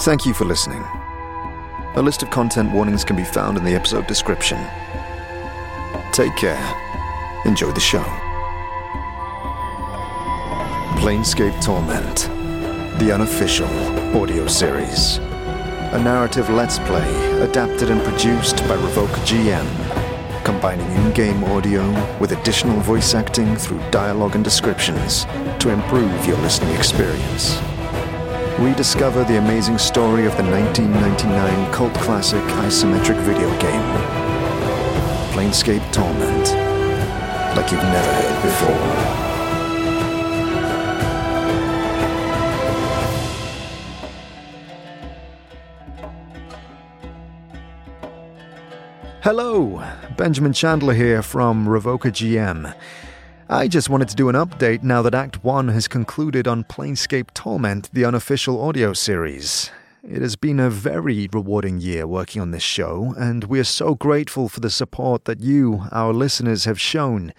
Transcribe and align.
Thank 0.00 0.24
you 0.24 0.32
for 0.32 0.46
listening. 0.46 0.82
A 1.94 2.00
list 2.00 2.22
of 2.22 2.30
content 2.30 2.72
warnings 2.72 3.04
can 3.04 3.16
be 3.16 3.24
found 3.24 3.58
in 3.58 3.64
the 3.64 3.74
episode 3.74 4.06
description. 4.06 4.56
Take 6.10 6.34
care. 6.36 6.56
Enjoy 7.44 7.70
the 7.72 7.80
show. 7.80 8.02
Planescape 11.02 11.62
Torment, 11.62 12.30
the 12.98 13.12
unofficial 13.12 13.68
audio 14.16 14.46
series. 14.46 15.18
A 15.18 16.00
narrative 16.02 16.48
let's 16.48 16.78
play 16.78 17.42
adapted 17.42 17.90
and 17.90 18.02
produced 18.02 18.56
by 18.66 18.76
Revoke 18.76 19.10
GM, 19.28 19.66
combining 20.46 20.90
in 20.92 21.12
game 21.12 21.44
audio 21.44 21.84
with 22.18 22.32
additional 22.32 22.80
voice 22.80 23.12
acting 23.12 23.54
through 23.54 23.82
dialogue 23.90 24.34
and 24.34 24.42
descriptions 24.42 25.26
to 25.58 25.68
improve 25.68 26.24
your 26.24 26.38
listening 26.38 26.74
experience. 26.74 27.60
Rediscover 28.58 29.24
the 29.24 29.38
amazing 29.38 29.78
story 29.78 30.26
of 30.26 30.36
the 30.36 30.42
1999 30.42 31.72
cult 31.72 31.94
classic 31.94 32.42
isometric 32.64 33.16
video 33.22 33.48
game, 33.58 33.82
Planescape 35.32 35.92
Torment, 35.92 36.50
like 37.56 37.70
you've 37.72 37.82
never 37.82 38.12
heard 38.12 38.42
before. 38.42 39.20
Hello, 49.22 49.82
Benjamin 50.16 50.52
Chandler 50.52 50.94
here 50.94 51.22
from 51.22 51.66
RevocerGM. 51.66 52.74
I 53.52 53.66
just 53.66 53.90
wanted 53.90 54.08
to 54.10 54.14
do 54.14 54.28
an 54.28 54.36
update 54.36 54.84
now 54.84 55.02
that 55.02 55.12
Act 55.12 55.42
1 55.42 55.66
has 55.70 55.88
concluded 55.88 56.46
on 56.46 56.62
Planescape 56.62 57.34
Torment, 57.34 57.92
the 57.92 58.04
unofficial 58.04 58.62
audio 58.62 58.92
series. 58.92 59.72
It 60.08 60.22
has 60.22 60.36
been 60.36 60.60
a 60.60 60.70
very 60.70 61.28
rewarding 61.32 61.80
year 61.80 62.06
working 62.06 62.40
on 62.40 62.52
this 62.52 62.62
show, 62.62 63.12
and 63.18 63.42
we 63.42 63.58
are 63.58 63.64
so 63.64 63.96
grateful 63.96 64.48
for 64.48 64.60
the 64.60 64.70
support 64.70 65.24
that 65.24 65.40
you, 65.40 65.82
our 65.90 66.12
listeners, 66.12 66.64
have 66.64 66.80
shown. 66.80 67.32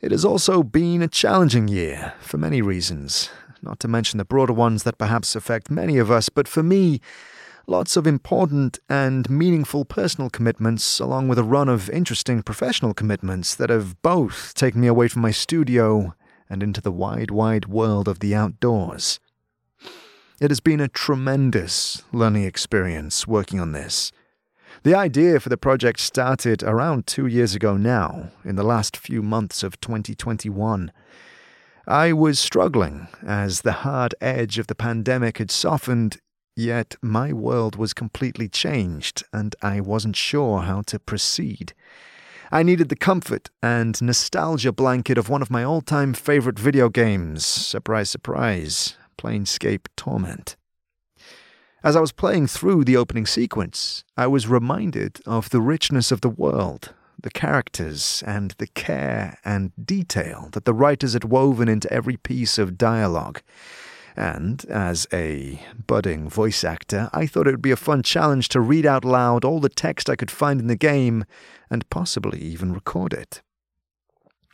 It 0.00 0.10
has 0.10 0.24
also 0.24 0.64
been 0.64 1.00
a 1.00 1.06
challenging 1.06 1.68
year 1.68 2.14
for 2.18 2.38
many 2.38 2.60
reasons, 2.60 3.30
not 3.62 3.78
to 3.80 3.88
mention 3.88 4.18
the 4.18 4.24
broader 4.24 4.52
ones 4.52 4.82
that 4.82 4.98
perhaps 4.98 5.36
affect 5.36 5.70
many 5.70 5.96
of 5.96 6.10
us, 6.10 6.28
but 6.28 6.48
for 6.48 6.64
me, 6.64 7.00
lots 7.66 7.96
of 7.96 8.06
important 8.06 8.78
and 8.88 9.28
meaningful 9.28 9.84
personal 9.84 10.30
commitments, 10.30 11.00
along 11.00 11.28
with 11.28 11.38
a 11.38 11.44
run 11.44 11.68
of 11.68 11.90
interesting 11.90 12.42
professional 12.42 12.94
commitments 12.94 13.54
that 13.54 13.70
have 13.70 14.00
both 14.02 14.54
taken 14.54 14.80
me 14.80 14.86
away 14.86 15.08
from 15.08 15.22
my 15.22 15.30
studio 15.30 16.14
and 16.48 16.62
into 16.62 16.80
the 16.80 16.92
wide, 16.92 17.30
wide 17.30 17.66
world 17.66 18.08
of 18.08 18.20
the 18.20 18.34
outdoors. 18.34 19.18
It 20.40 20.50
has 20.50 20.60
been 20.60 20.80
a 20.80 20.88
tremendous 20.88 22.02
learning 22.12 22.44
experience 22.44 23.26
working 23.26 23.60
on 23.60 23.72
this. 23.72 24.12
The 24.82 24.94
idea 24.94 25.40
for 25.40 25.48
the 25.48 25.56
project 25.56 26.00
started 26.00 26.62
around 26.62 27.06
two 27.06 27.26
years 27.26 27.54
ago 27.54 27.76
now, 27.76 28.30
in 28.44 28.56
the 28.56 28.64
last 28.64 28.96
few 28.96 29.22
months 29.22 29.62
of 29.62 29.80
2021. 29.80 30.92
I 31.86 32.12
was 32.12 32.38
struggling 32.38 33.08
as 33.26 33.60
the 33.60 33.72
hard 33.72 34.14
edge 34.20 34.58
of 34.58 34.66
the 34.66 34.74
pandemic 34.74 35.38
had 35.38 35.50
softened 35.50 36.18
Yet 36.56 36.96
my 37.02 37.32
world 37.32 37.74
was 37.74 37.92
completely 37.92 38.48
changed, 38.48 39.24
and 39.32 39.56
I 39.60 39.80
wasn't 39.80 40.14
sure 40.14 40.60
how 40.60 40.82
to 40.82 41.00
proceed. 41.00 41.74
I 42.52 42.62
needed 42.62 42.90
the 42.90 42.96
comfort 42.96 43.50
and 43.60 44.00
nostalgia 44.00 44.70
blanket 44.70 45.18
of 45.18 45.28
one 45.28 45.42
of 45.42 45.50
my 45.50 45.64
all 45.64 45.80
time 45.80 46.14
favorite 46.14 46.58
video 46.58 46.88
games. 46.88 47.44
Surprise, 47.44 48.10
surprise. 48.10 48.96
Planescape 49.18 49.86
Torment. 49.96 50.56
As 51.82 51.96
I 51.96 52.00
was 52.00 52.12
playing 52.12 52.46
through 52.46 52.84
the 52.84 52.96
opening 52.96 53.26
sequence, 53.26 54.04
I 54.16 54.26
was 54.26 54.46
reminded 54.46 55.20
of 55.26 55.50
the 55.50 55.60
richness 55.60 56.12
of 56.12 56.20
the 56.20 56.28
world, 56.28 56.94
the 57.20 57.30
characters, 57.30 58.22
and 58.26 58.52
the 58.52 58.68
care 58.68 59.38
and 59.44 59.72
detail 59.82 60.48
that 60.52 60.64
the 60.64 60.72
writers 60.72 61.14
had 61.14 61.24
woven 61.24 61.68
into 61.68 61.92
every 61.92 62.16
piece 62.16 62.58
of 62.58 62.78
dialogue. 62.78 63.42
And 64.16 64.64
as 64.66 65.06
a 65.12 65.60
budding 65.86 66.28
voice 66.28 66.62
actor, 66.62 67.10
I 67.12 67.26
thought 67.26 67.48
it 67.48 67.52
would 67.52 67.62
be 67.62 67.72
a 67.72 67.76
fun 67.76 68.02
challenge 68.02 68.48
to 68.50 68.60
read 68.60 68.86
out 68.86 69.04
loud 69.04 69.44
all 69.44 69.60
the 69.60 69.68
text 69.68 70.08
I 70.08 70.16
could 70.16 70.30
find 70.30 70.60
in 70.60 70.68
the 70.68 70.76
game 70.76 71.24
and 71.68 71.88
possibly 71.90 72.38
even 72.38 72.72
record 72.72 73.12
it. 73.12 73.42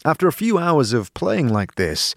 After 0.05 0.27
a 0.27 0.33
few 0.33 0.57
hours 0.57 0.95
of 0.95 1.13
playing 1.13 1.49
like 1.49 1.75
this, 1.75 2.15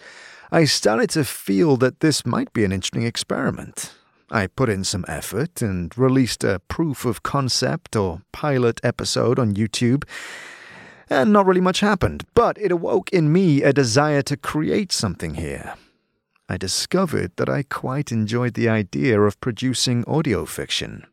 I 0.52 0.64
started 0.64 1.10
to 1.12 1.26
feel 1.26 1.76
that 1.78 2.00
this 2.00 2.26
might 2.26 2.54
be 2.54 2.64
an 2.64 2.72
interesting 2.72 3.04
experiment. 3.04 3.94
I 4.32 4.48
put 4.48 4.70
in 4.70 4.84
some 4.84 5.04
effort 5.08 5.62
and 5.62 5.96
released 5.98 6.44
a 6.44 6.62
proof 6.70 7.06
of 7.06 7.24
concept 7.24 7.96
or 7.96 8.22
pilot 8.32 8.80
episode 8.84 9.38
on 9.38 9.54
YouTube, 9.54 10.06
and 11.10 11.34
not 11.34 11.46
really 11.46 11.62
much 11.62 11.82
happened, 11.82 12.26
but 12.34 12.58
it 12.58 12.72
awoke 12.72 13.10
in 13.12 13.34
me 13.34 13.64
a 13.64 13.74
desire 13.74 14.22
to 14.24 14.38
create 14.38 14.92
something 14.92 15.36
here. 15.36 15.76
I 16.50 16.58
discovered 16.58 17.32
that 17.38 17.50
I 17.50 17.64
quite 17.64 18.12
enjoyed 18.12 18.54
the 18.54 18.70
idea 18.70 19.20
of 19.22 19.40
producing 19.40 20.04
audio 20.06 20.46
fiction. 20.46 21.08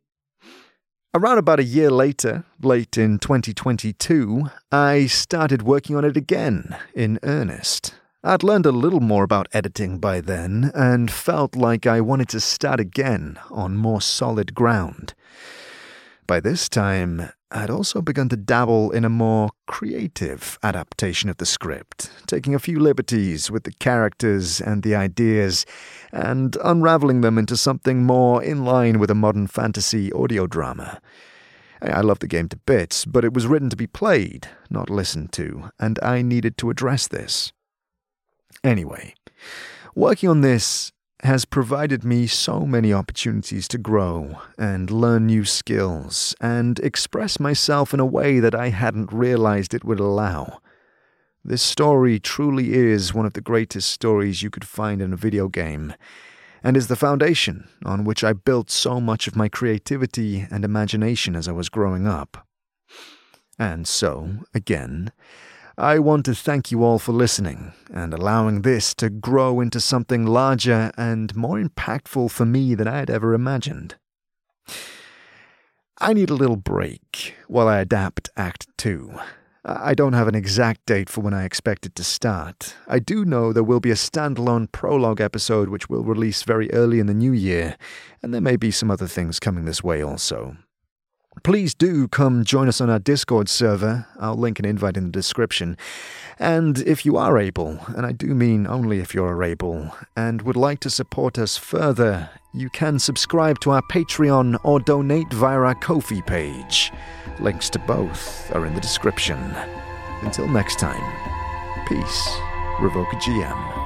Around 1.15 1.39
about 1.39 1.61
a 1.61 1.65
year 1.65 1.91
later, 1.91 2.45
late 2.63 2.97
in 2.97 3.19
2022, 3.19 4.51
I 4.71 5.07
started 5.07 5.63
working 5.63 5.97
on 5.97 6.05
it 6.05 6.17
again, 6.17 6.77
in 6.95 7.19
earnest. 7.23 7.95
I'd 8.23 8.43
learned 8.43 8.67
a 8.67 8.73
little 8.73 9.01
more 9.01 9.25
about 9.25 9.49
editing 9.53 9.99
by 9.99 10.21
then, 10.21 10.71
and 10.75 11.11
felt 11.11 11.57
like 11.57 11.87
I 11.87 12.01
wanted 12.01 12.29
to 12.31 12.41
start 12.41 12.79
again 12.79 13.39
on 13.51 13.77
more 13.77 14.01
solid 14.01 14.55
ground. 14.55 15.15
By 16.27 16.39
this 16.39 16.69
time, 16.69 17.31
I'd 17.53 17.71
also 17.71 18.01
begun 18.01 18.29
to 18.29 18.37
dabble 18.37 18.93
in 18.93 19.05
a 19.05 19.09
more 19.09 19.51
creative 19.67 20.57
adaptation 20.63 21.29
of 21.29 21.39
the 21.39 21.47
script, 21.47 22.11
taking 22.27 22.55
a 22.55 22.61
few 22.61 22.79
liberties 22.79 23.51
with 23.51 23.65
the 23.65 23.73
characters 23.73 24.61
and 24.61 24.85
the 24.85 24.95
ideas, 24.95 25.67
and 26.13 26.57
unraveling 26.63 27.23
them 27.23 27.39
into 27.39 27.57
something 27.57 28.05
more 28.05 28.41
in 28.41 28.65
line 28.65 29.01
with 29.01 29.11
a 29.11 29.17
modern 29.17 29.49
fantasy 29.49 30.13
audio 30.13 30.47
drama. 30.47 31.01
I 31.83 32.03
love 32.03 32.21
the 32.21 32.29
game 32.29 32.49
to 32.51 32.57
bits, 32.57 33.05
but 33.05 33.25
it 33.25 33.35
was 33.35 33.49
written 33.49 33.71
to 33.71 33.77
be 33.77 33.89
played, 33.89 34.47
not 34.69 34.89
listened 34.89 35.33
to, 35.33 35.71
and 35.81 35.99
I 36.03 36.23
needed 36.23 36.57
to 36.59 36.71
address 36.71 37.09
this. 37.09 37.53
Anyway, 38.63 39.15
working 39.97 40.29
on 40.29 40.43
this 40.43 40.93
has 41.23 41.45
provided 41.45 42.05
me 42.05 42.27
so 42.27 42.61
many 42.61 42.93
opportunities 42.93 43.69
to 43.69 43.79
grow 43.79 44.39
and 44.59 44.91
learn 44.91 45.27
new 45.27 45.45
skills 45.45 46.35
and 46.41 46.79
express 46.81 47.39
myself 47.39 47.93
in 47.93 48.01
a 48.01 48.07
way 48.07 48.41
that 48.41 48.55
I 48.55 48.71
hadn't 48.71 49.13
realized 49.13 49.75
it 49.75 49.85
would 49.85 50.01
allow. 50.01 50.61
This 51.45 51.63
story 51.63 52.19
truly 52.19 52.75
is 52.75 53.15
one 53.15 53.27
of 53.27 53.35
the 53.35 53.41
greatest 53.41 53.91
stories 53.91 54.43
you 54.43 54.51
could 54.51 54.67
find 54.67 55.01
in 55.01 55.13
a 55.13 55.17
video 55.17 55.49
game, 55.49 55.95
and 56.63 56.77
is 56.77 56.89
the 56.89 56.97
foundation 56.97 57.69
on 57.85 58.05
which 58.05 58.23
I 58.23 58.33
built 58.33 58.71
so 58.71 59.01
much 59.01 59.27
of 59.27 59.37
my 59.37 59.49
creativity 59.49 60.47
and 60.51 60.65
imagination 60.65 61.35
as 61.35 61.49
I 61.49 61.53
was 61.53 61.69
growing 61.69 62.07
up. 62.07 62.47
And 63.59 63.87
so, 63.87 64.31
again, 64.55 65.13
I 65.81 65.99
want 65.99 66.27
to 66.27 66.35
thank 66.35 66.71
you 66.71 66.85
all 66.85 66.99
for 66.99 67.13
listening 67.13 67.73
and 67.91 68.13
allowing 68.13 68.61
this 68.61 68.95
to 68.97 69.09
grow 69.09 69.61
into 69.61 69.81
something 69.81 70.27
larger 70.27 70.91
and 70.99 71.35
more 71.35 71.59
impactful 71.59 72.33
for 72.33 72.45
me 72.45 72.75
than 72.75 72.87
I 72.87 72.99
had 72.99 73.09
ever 73.09 73.33
imagined. 73.33 73.95
I 75.97 76.13
need 76.13 76.29
a 76.29 76.35
little 76.35 76.57
break 76.57 77.35
while 77.49 77.67
I 77.67 77.79
adapt 77.79 78.29
Act 78.37 78.67
2. 78.77 79.21
I 79.65 79.95
don't 79.95 80.13
have 80.13 80.29
an 80.29 80.35
exact 80.35 80.85
date 80.85 81.09
for 81.09 81.23
when 81.23 81.33
I 81.33 81.45
expect 81.45 81.87
it 81.87 81.95
to 81.95 82.05
start. 82.05 82.75
I 82.87 82.99
do 82.99 83.25
know 83.25 83.51
there 83.51 83.65
will 83.65 83.81
be 83.81 83.91
a 83.91 83.95
standalone 83.95 84.71
prologue 84.71 85.23
episode 85.23 85.71
which 85.71 85.89
will 85.89 86.05
release 86.05 86.43
very 86.43 86.71
early 86.75 87.01
in 87.01 87.07
the 87.07 87.15
new 87.15 87.33
year, 87.33 87.79
and 88.23 88.35
there 88.35 88.43
may 88.43 88.57
be 88.57 88.71
some 88.71 88.91
other 88.91 89.07
things 89.07 89.41
coming 89.41 89.65
this 89.65 89.83
way 89.83 90.03
also. 90.03 90.59
Please 91.43 91.75
do 91.75 92.09
come 92.09 92.45
join 92.45 92.69
us 92.69 92.81
on 92.81 92.91
our 92.91 92.99
Discord 92.99 93.49
server. 93.49 94.07
I'll 94.19 94.37
link 94.37 94.59
an 94.59 94.65
invite 94.65 94.97
in 94.97 95.07
the 95.07 95.13
description. 95.13 95.77
And 96.39 96.79
if 96.79 97.07
you 97.07 97.17
are 97.17 97.39
able, 97.39 97.79
and 97.97 98.05
I 98.05 98.13
do 98.13 98.35
mean 98.35 98.67
only 98.67 98.99
if 98.99 99.15
you're 99.15 99.43
able, 99.43 99.95
and 100.17 100.43
would 100.43 100.57
like 100.57 100.81
to 100.81 100.91
support 100.91 101.39
us 101.39 101.57
further, 101.57 102.29
you 102.53 102.69
can 102.71 102.99
subscribe 102.99 103.61
to 103.61 103.71
our 103.71 103.83
Patreon 103.83 104.59
or 104.65 104.81
donate 104.81 105.33
via 105.33 105.59
our 105.59 105.75
Ko-fi 105.77 106.21
page. 106.23 106.93
Links 107.39 107.71
to 107.71 107.79
both 107.79 108.55
are 108.55 108.67
in 108.67 108.75
the 108.75 108.81
description. 108.81 109.39
Until 110.23 110.49
next 110.49 110.79
time, 110.79 111.01
peace, 111.87 112.29
Revoke 112.81 113.09
GM. 113.23 113.80